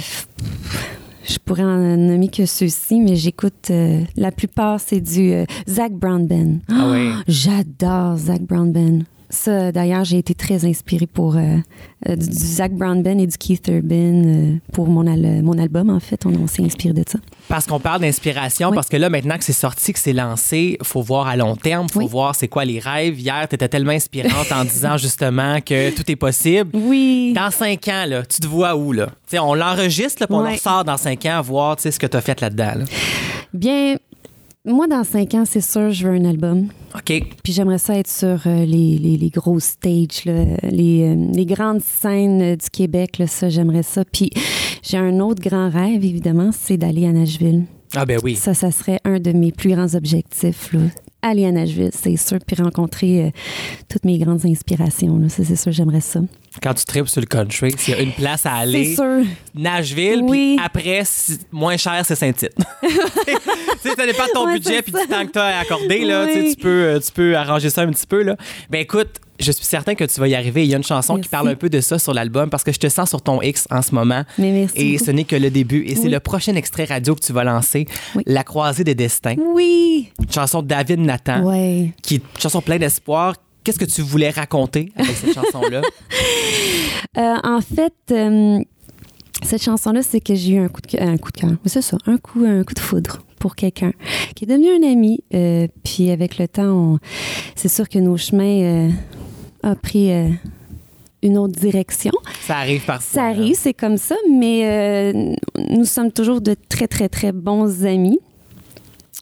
[1.24, 3.68] je pourrais en nommer que ceux-ci, mais j'écoute.
[3.70, 5.32] euh, la plupart, c'est du
[5.68, 6.58] Zach Brown Band.
[6.68, 7.10] Ah oui.
[7.28, 9.00] J'adore Zach Brown Band.
[9.32, 11.56] Ça, d'ailleurs, j'ai été très inspirée pour euh,
[12.08, 13.94] euh, du, du Zach Brown Band et du Keith Urban
[14.26, 15.88] euh, pour mon, al- mon album.
[15.88, 17.18] En fait, on, on s'est inspiré de ça.
[17.48, 18.74] Parce qu'on parle d'inspiration, Oui.
[18.74, 21.88] parce que là, maintenant que c'est sorti, que c'est lancé, faut voir à long terme,
[21.88, 22.08] faut Oui.
[22.08, 23.20] voir c'est quoi les rêves.
[23.20, 26.70] Hier, tu étais tellement inspirante en disant justement que tout est possible.
[26.74, 27.32] Oui.
[27.34, 29.10] Dans cinq ans, là, tu te vois où, là?
[29.40, 30.54] On l'enregistre, puis on Ouais.
[30.54, 32.72] ressort dans cinq ans, voir ce que tu as fait là-dedans.
[32.78, 32.84] là.
[33.54, 33.96] Bien,
[34.66, 36.68] moi, dans cinq ans, c'est sûr, je veux un album.
[36.94, 37.22] OK.
[37.42, 41.46] Puis j'aimerais ça être sur euh, les, les, les gros stages, là, les, euh, les
[41.46, 43.18] grandes scènes euh, du Québec.
[43.18, 44.04] Là, ça, j'aimerais ça.
[44.04, 44.30] Puis
[44.82, 47.64] j'ai un autre grand rêve, évidemment, c'est d'aller à Nashville.
[47.96, 48.36] Ah, ben oui.
[48.36, 50.72] Ça, ça serait un de mes plus grands objectifs.
[50.74, 50.80] Là.
[51.22, 53.30] Aller à Nashville, c'est sûr, puis rencontrer euh,
[53.88, 55.18] toutes mes grandes inspirations.
[55.18, 55.28] Là.
[55.28, 56.20] C'est sûr, j'aimerais ça.
[56.62, 59.24] Quand tu tripes sur le country, s'il y a une place à aller, C'est sûr.
[59.54, 60.56] Nashville, Oui.
[60.56, 62.54] puis après, si- moins cher, c'est Saint-Tite.
[62.82, 62.88] tu
[63.82, 66.04] sais, ça dépend de ton Ouais, budget puis du temps que tu as accordé.
[66.04, 66.54] Là, tu sais, Oui.
[66.56, 68.22] tu, peux, euh, tu peux arranger ça un petit peu.
[68.22, 68.36] Là.
[68.68, 70.64] Ben écoute, je suis certain que tu vas y arriver.
[70.64, 72.72] Il y a une chanson qui parle un peu de ça sur l'album parce que
[72.72, 74.24] je te sens sur ton X en ce moment.
[74.36, 75.04] Mais merci Et beaucoup.
[75.06, 75.84] ce n'est que le début.
[75.86, 78.22] Et c'est le prochain extrait radio que tu vas lancer, Oui.
[78.26, 79.36] La croisée des destins.
[79.54, 80.10] Oui.
[80.20, 81.92] Une chanson de David Nathan, Ouais.
[82.02, 83.34] qui est une chanson pleine d'espoir.
[83.64, 85.82] Qu'est-ce que tu voulais raconter avec cette chanson-là?
[87.18, 88.60] Euh, en fait, euh,
[89.42, 91.08] cette chanson-là, c'est que j'ai eu un coup de cœur.
[91.08, 91.50] Un coup de cœur.
[91.66, 93.90] C'est ça, un coup, un coup de foudre pour quelqu'un
[94.36, 95.18] qui est devenu un ami.
[95.34, 96.98] euh, puis avec le temps, on-
[97.56, 98.90] c'est sûr que nos chemins
[99.64, 100.08] ont pris
[101.22, 102.12] une autre direction.
[102.46, 103.22] Ça arrive parfois.
[103.22, 105.34] Ça arrive, c'est comme ça, mais euh,
[105.70, 108.20] nous sommes toujours de très, très, très bons amis.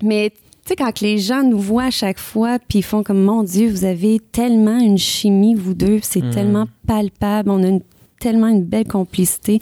[0.03, 0.31] Mais
[0.69, 3.71] sais, quand les gens nous voient à chaque fois, puis ils font comme, mon Dieu,
[3.71, 6.31] vous avez tellement une chimie, vous deux, c'est Mhm.
[6.31, 7.81] tellement palpable, on a une-
[8.21, 9.61] tellement une belle complicité.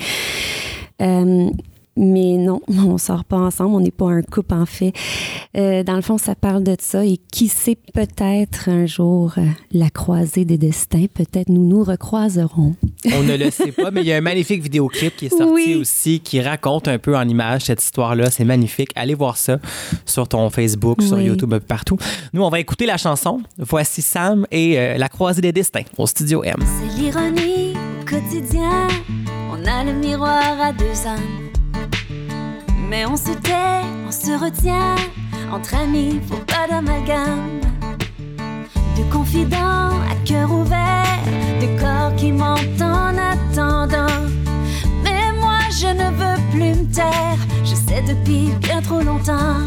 [1.03, 1.51] Euh,
[1.97, 4.93] mais non, on sort pas ensemble, on n'est pas un couple en fait.
[5.57, 9.47] Euh, dans le fond, ça parle de ça et qui sait peut-être un jour euh,
[9.73, 12.75] la croisée des destins, peut-être nous nous recroiserons.
[13.15, 15.45] On ne le sait pas, mais il y a un magnifique vidéoclip qui est sorti
[15.53, 15.75] Oui.
[15.81, 18.31] aussi, qui raconte un peu en images cette histoire-là.
[18.31, 18.91] C'est magnifique.
[18.95, 19.59] Allez voir ça
[20.05, 21.25] sur ton Facebook, sur Oui.
[21.25, 21.97] YouTube, un peu partout.
[22.33, 23.41] Nous, on va écouter la chanson.
[23.59, 26.57] Voici Sam et euh, La croisée des destins au Studio M.
[26.61, 28.89] C'est l'ironie au quotidien.
[29.51, 31.46] On a le miroir à deux âmes.
[32.89, 34.95] Mais on se tait, on se retient.
[35.53, 37.61] Entre amis, faut pas d'amalgame.
[38.97, 41.19] De confidents à cœur ouvert.
[41.61, 44.23] De corps qui mentent en attendant.
[45.03, 47.39] Mais moi, je ne veux plus me taire.
[47.65, 49.61] Je sais depuis bien trop longtemps.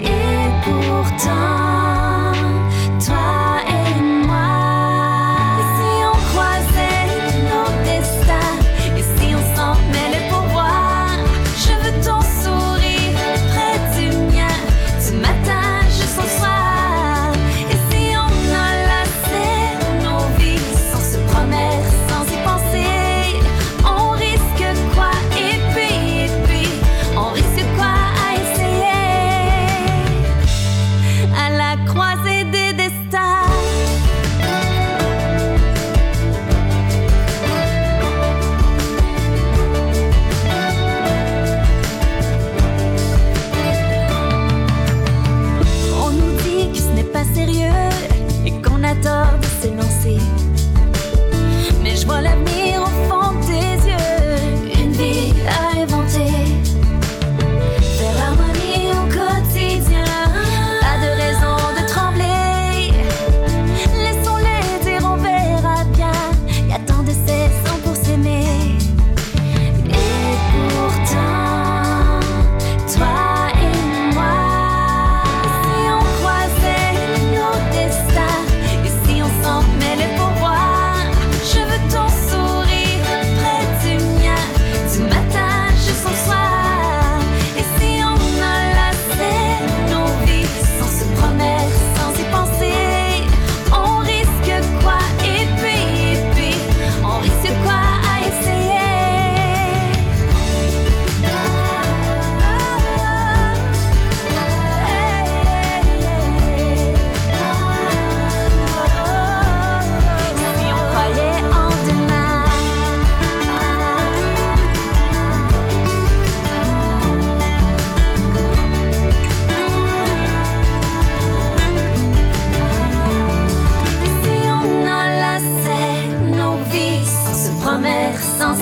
[0.00, 2.32] Et pourtant,
[3.04, 3.69] toi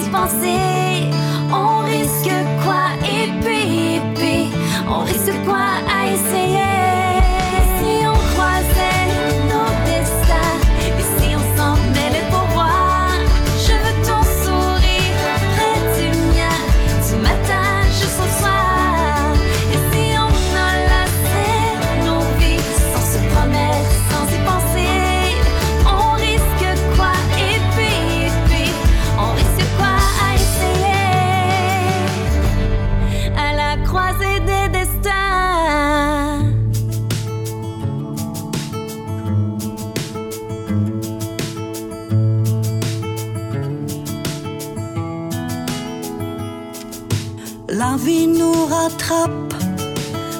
[0.08, 0.87] você.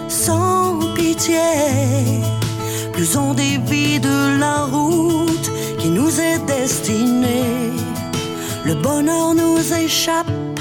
[0.08, 1.40] sans pitié.
[2.92, 7.72] Plus on dévie de la route qui nous est destinée,
[8.64, 10.60] le bonheur nous échappe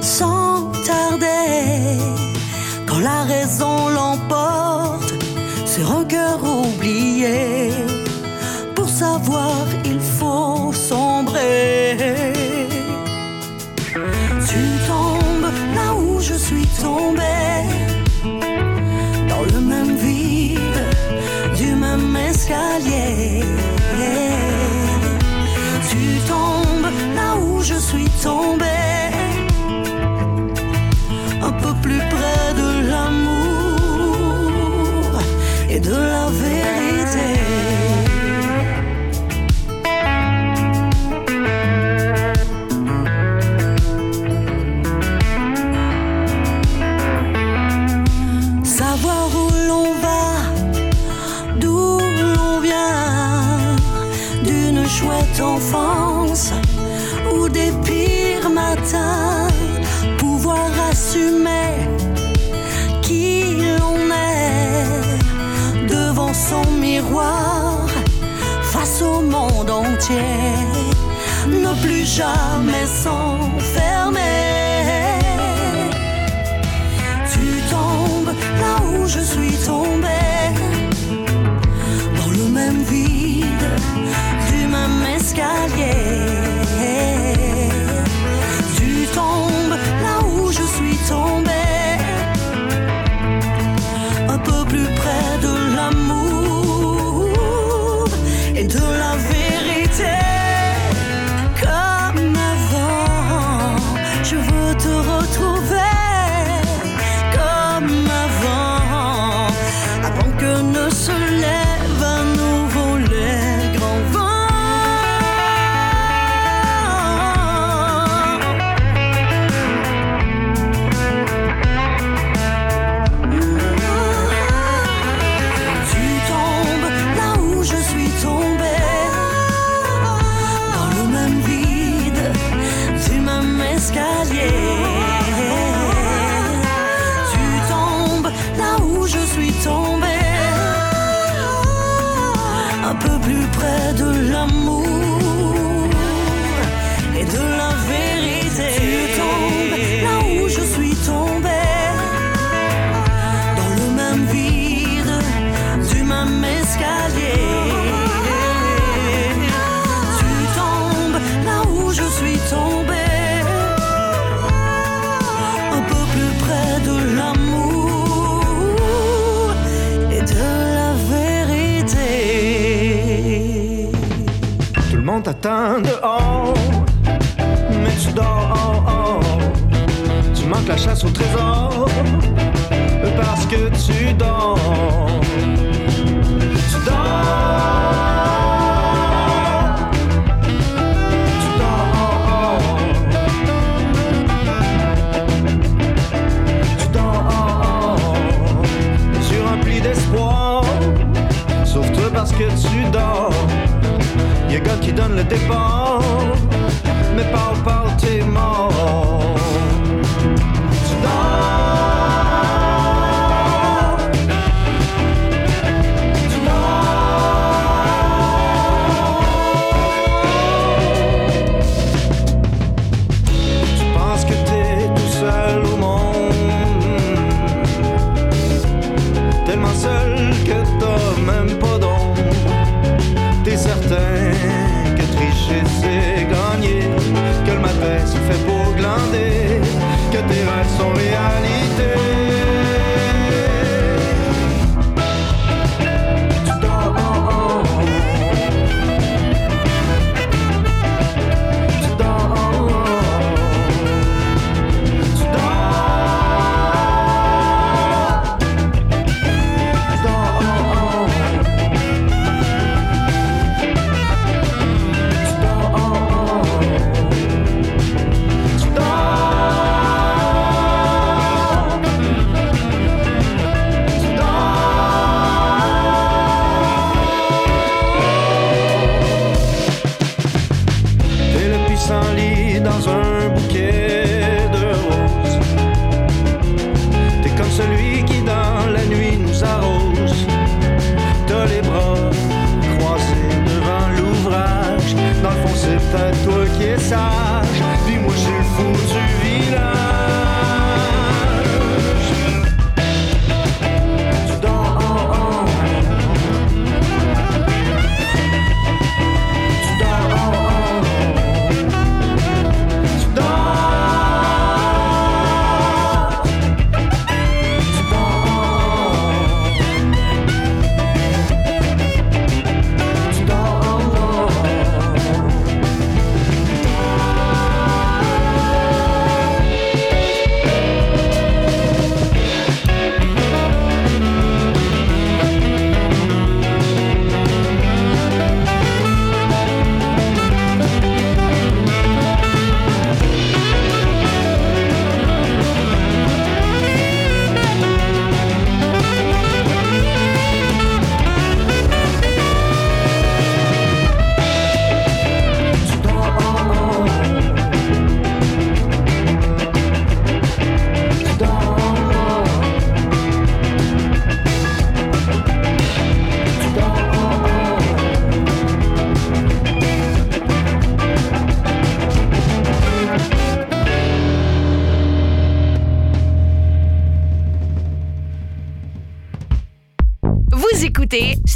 [0.00, 1.98] sans tarder.
[2.86, 5.14] Quand la raison l'emporte
[5.66, 7.70] sur un cœur oublié,
[8.74, 12.37] pour savoir il faut sombrer.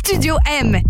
[0.05, 0.83] Studio M.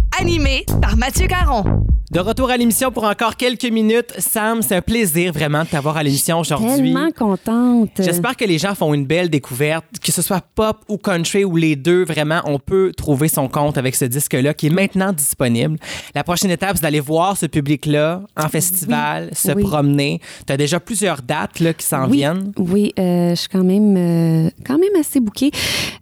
[1.03, 1.83] Mathieu Caron.
[2.13, 4.13] De retour à l'émission pour encore quelques minutes.
[4.19, 6.93] Sam, c'est un plaisir vraiment de t'avoir à l'émission aujourd'hui.
[6.93, 7.89] Tellement contente.
[7.99, 11.57] J'espère que les gens font une belle découverte, que ce soit pop ou country ou
[11.57, 15.79] les deux, vraiment, on peut trouver son compte avec ce disque-là qui est maintenant disponible.
[16.15, 19.65] La prochaine étape, c'est d'aller voir ce public-là en festival, se oui.
[19.65, 20.21] promener.
[20.47, 22.53] Tu as déjà plusieurs dates là, qui s'en oui, viennent.
[22.59, 25.51] Oui, euh, je suis quand même, euh, quand même assez bouquée.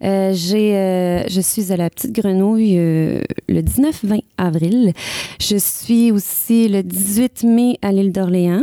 [0.03, 4.90] Euh, j'ai, je suis à la Petite Grenouille le 19-20 avril.
[5.41, 8.63] Je suis aussi le 18 mai à l'île d'Orléans,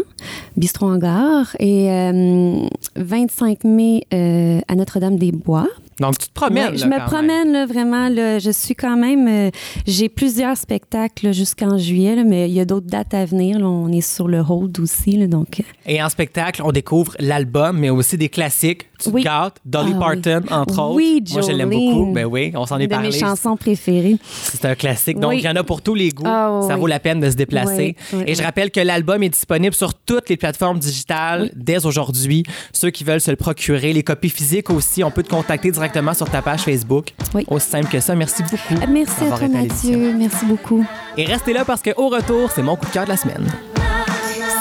[0.55, 5.67] Bistrot en gare, et euh, 25 mai euh, à Notre-Dame-des-Bois.
[5.99, 6.71] Donc, tu te promènes.
[6.71, 8.09] Ouais, je là, me quand promène là, vraiment.
[8.09, 9.27] Là, je suis quand même.
[9.27, 9.49] euh,
[9.85, 13.59] j'ai plusieurs spectacles jusqu'en juillet, là, mais il y a d'autres dates à venir.
[13.59, 13.65] là.
[13.67, 15.59] on est sur le hold aussi, là, donc.
[15.59, 15.63] euh.
[15.85, 18.85] Et en spectacle, on découvre l'album, mais aussi des classiques.
[18.99, 19.21] Tu Oui.
[19.21, 20.53] te gâtes, Dolly Ah Parton, oui.
[20.53, 20.95] entre autres.
[20.95, 21.91] Oui, Moi, je l'aime Jolene.
[21.93, 22.11] beaucoup.
[22.13, 23.09] Ben oui, on s'en est de parlé.
[23.09, 24.17] mes chansons préférées.
[24.23, 25.19] C'est un classique.
[25.19, 25.37] Donc, Oui.
[25.39, 26.23] il y en a pour tous les goûts.
[26.25, 26.79] Ah, oui, ça oui.
[26.79, 27.95] vaut la peine de se déplacer.
[28.13, 28.45] Oui, oui, Et je oui.
[28.45, 32.43] rappelle que l'album est disponible sur toutes les plateformes digitales dès aujourd'hui.
[32.73, 35.86] Ceux qui veulent se le procurer, les copies physiques aussi, on peut te contacter directement
[36.13, 37.13] sur ta page Facebook.
[37.33, 37.45] Oui.
[37.49, 38.15] Aussi simple que ça.
[38.15, 38.85] Merci beaucoup.
[38.89, 39.47] Merci à toi.
[39.47, 40.13] Mathieu.
[40.13, 40.85] Merci beaucoup.
[41.17, 43.47] Et restez là parce qu'au retour, c'est mon coup de cœur de la semaine.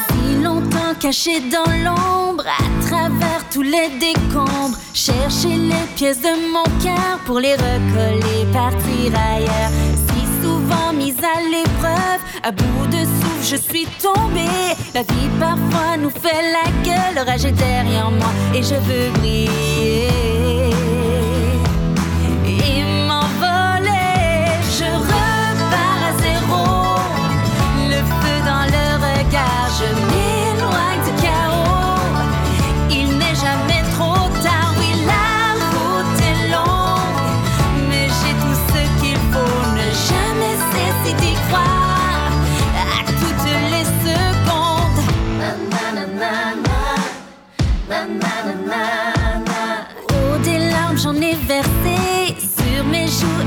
[0.09, 6.64] Si longtemps caché dans l'ombre, à travers tous les décombres, chercher les pièces de mon
[6.83, 9.70] cœur pour les recoller, partir ailleurs.
[10.09, 14.74] Si souvent mise à l'épreuve, à bout de souffle, je suis tombée.
[14.95, 20.55] La vie parfois nous fait la gueule, l'orage est derrière moi et je veux briller.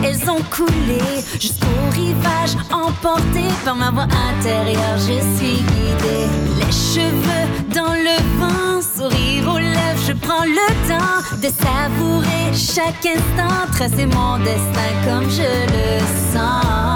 [0.04, 1.00] Elles ont coulé.
[1.40, 6.28] Jusqu'au rivage, emporté par ma voix intérieure, je suis guidée.
[6.60, 13.06] Les cheveux dans le vent, sourire aux lèvres, je prends le temps de savourer chaque
[13.06, 13.72] instant.
[13.74, 16.00] Tracer mon destin comme je le
[16.34, 16.89] sens.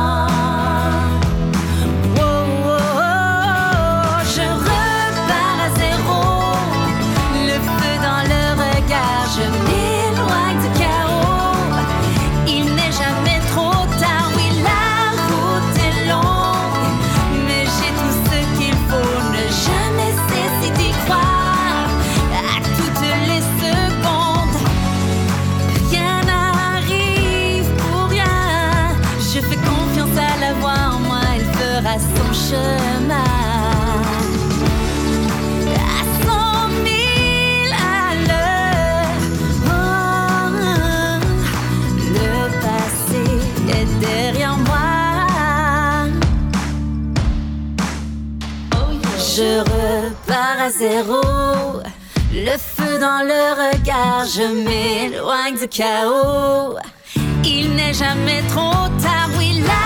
[52.32, 56.78] Le feu dans le regard, je m'éloigne du chaos.
[57.44, 59.83] Il n'est jamais trop tard, oui, la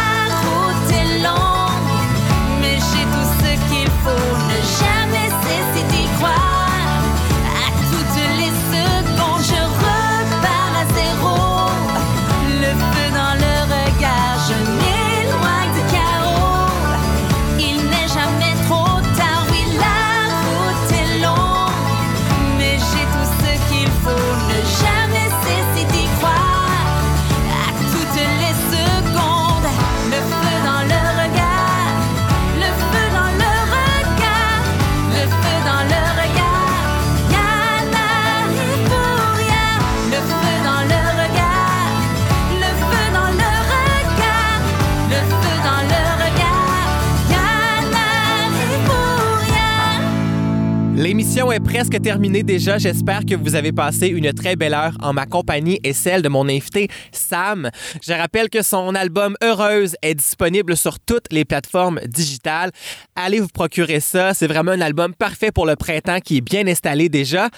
[51.07, 52.79] Problemi L'émission est presque terminée déjà.
[52.79, 56.29] J'espère que vous avez passé une très belle heure en ma compagnie et celle de
[56.29, 57.69] mon invité Sam.
[58.01, 62.71] Je rappelle que son album Heureuse est disponible sur toutes les plateformes digitales.
[63.15, 64.33] Allez vous procurer ça.
[64.33, 67.49] C'est vraiment un album parfait pour le printemps qui est bien installé déjà.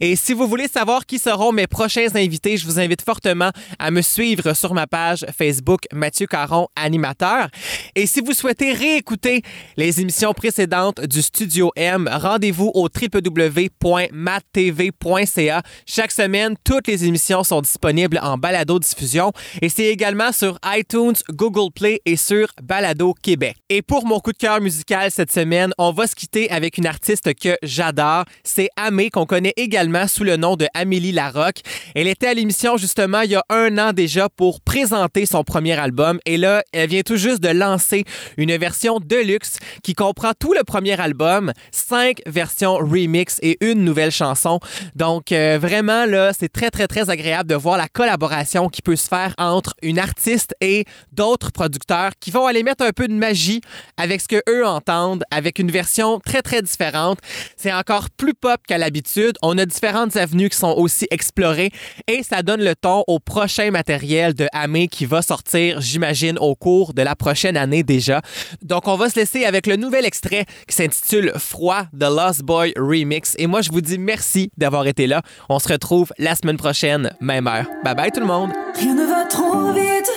[0.00, 3.92] Et si vous voulez savoir qui seront mes prochains invités, je vous invite fortement à
[3.92, 7.50] me suivre sur ma page Facebook Mathieu Caron, animateur.
[7.94, 9.42] Et si vous souhaitez réécouter
[9.76, 12.88] les émissions précédentes du Studio M, rendez-vous au
[13.28, 15.62] www.mattv.ca.
[15.86, 21.72] Chaque semaine, toutes les émissions sont disponibles en balado-diffusion et c'est également sur iTunes, Google
[21.74, 23.56] Play et sur Balado Québec.
[23.68, 26.86] Et pour mon coup de cœur musical cette semaine, on va se quitter avec une
[26.86, 28.24] artiste que j'adore.
[28.44, 31.60] C'est Amé, qu'on connaît également sous le nom de Amélie Larocque.
[31.94, 35.78] Elle était à l'émission justement il y a un an déjà pour présenter son premier
[35.78, 38.04] album et là, elle vient tout juste de lancer
[38.36, 44.10] une version deluxe qui comprend tout le premier album, cinq versions remix et une nouvelle
[44.10, 44.60] chanson.
[44.94, 48.96] Donc euh, vraiment là, c'est très très très agréable de voir la collaboration qui peut
[48.96, 53.14] se faire entre une artiste et d'autres producteurs qui vont aller mettre un peu de
[53.14, 53.60] magie
[53.96, 57.18] avec ce que eux entendent, avec une version très très différente.
[57.56, 59.36] C'est encore plus pop qu'à l'habitude.
[59.42, 61.70] On a différentes avenues qui sont aussi explorées
[62.06, 66.54] et ça donne le ton au prochain matériel de Amé qui va sortir, j'imagine, au
[66.54, 68.22] cours de la prochaine année déjà.
[68.62, 72.72] Donc on va se laisser avec le nouvel extrait qui s'intitule Froid de Lost Boy
[72.76, 73.07] Remix.
[73.38, 75.22] Et moi, je vous dis merci d'avoir été là.
[75.48, 77.66] On se retrouve la semaine prochaine, même heure.
[77.84, 78.50] Bye bye tout le monde.
[78.74, 80.10] Rien ne va trop vite.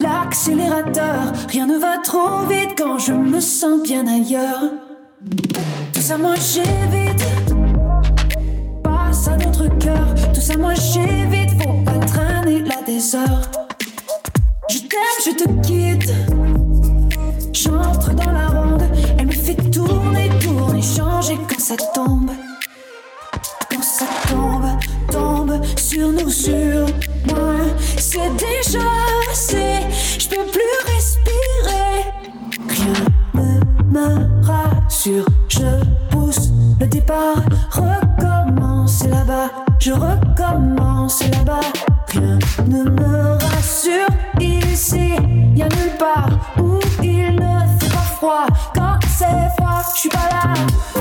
[0.00, 4.62] L'accélérateur, rien ne va trop vite quand je me sens bien ailleurs.
[5.92, 7.24] Tout ça, j'évite.
[8.82, 10.14] Passe à notre cœur.
[10.34, 11.50] Tout ça, j'évite.
[11.62, 13.50] Faut pas traîner des heures.
[14.70, 16.12] Je t'aime, je te quitte.
[17.52, 18.81] J'entre dans la ronde.
[20.82, 22.30] Tourner, changer quand ça tombe.
[23.70, 24.66] Quand ça tombe,
[25.10, 26.86] tombe sur nous, sur
[27.26, 27.54] moi.
[27.96, 28.80] C'est déjà
[29.30, 29.80] assez,
[30.18, 32.04] je peux plus respirer.
[32.68, 33.04] Rien
[33.34, 37.42] ne me rassure, je pousse le départ.
[37.70, 41.60] Recommence là-bas, je recommence là-bas.
[42.08, 44.08] Rien ne me rassure
[44.40, 45.12] ici,
[45.54, 46.28] y a nulle part
[46.58, 48.46] où il ne fait pas froid.
[48.74, 49.61] Quand c'est froid,
[49.94, 50.91] je suis pas là.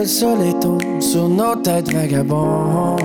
[0.00, 3.00] Que le soleil tombe sur nos têtes vagabondes.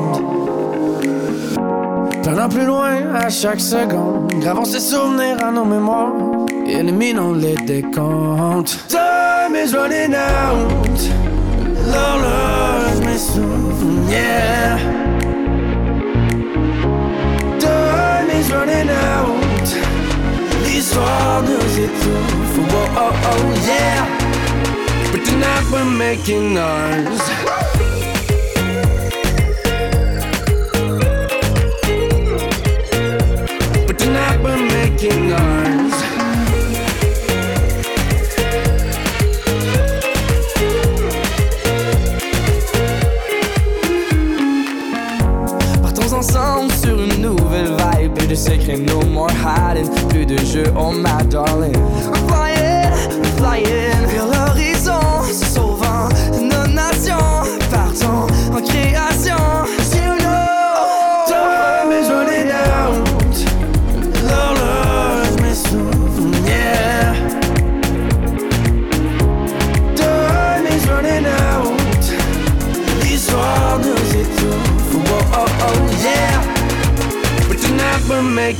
[2.23, 4.33] Prenons plus loin à chaque seconde.
[4.39, 6.13] Gravons ces souvenirs à nos mémoires.
[6.65, 8.77] Éliminons les décomptes.
[8.87, 10.99] Time is running out.
[11.91, 14.77] L'horloge me souffle, yeah.
[17.59, 19.67] Time is running out.
[20.65, 22.59] L'histoire nous étouffe.
[22.71, 24.34] Oh, oh, oh, yeah.
[25.25, 27.19] But tonight we're making ours.
[33.87, 35.64] But tonight we're making ours.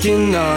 [0.06, 0.55] 心呐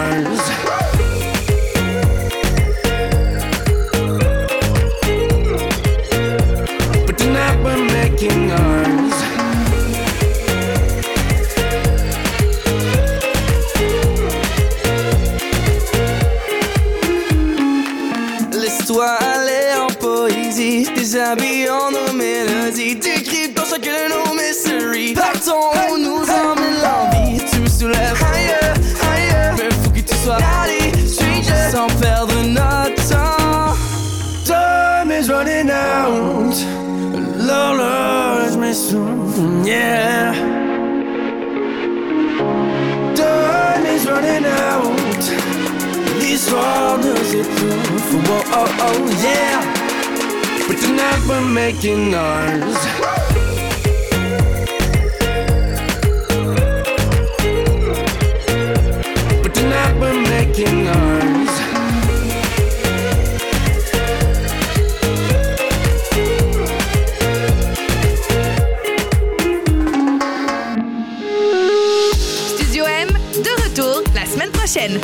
[72.54, 73.08] Studio M,
[73.42, 75.00] de retour la semaine prochaine.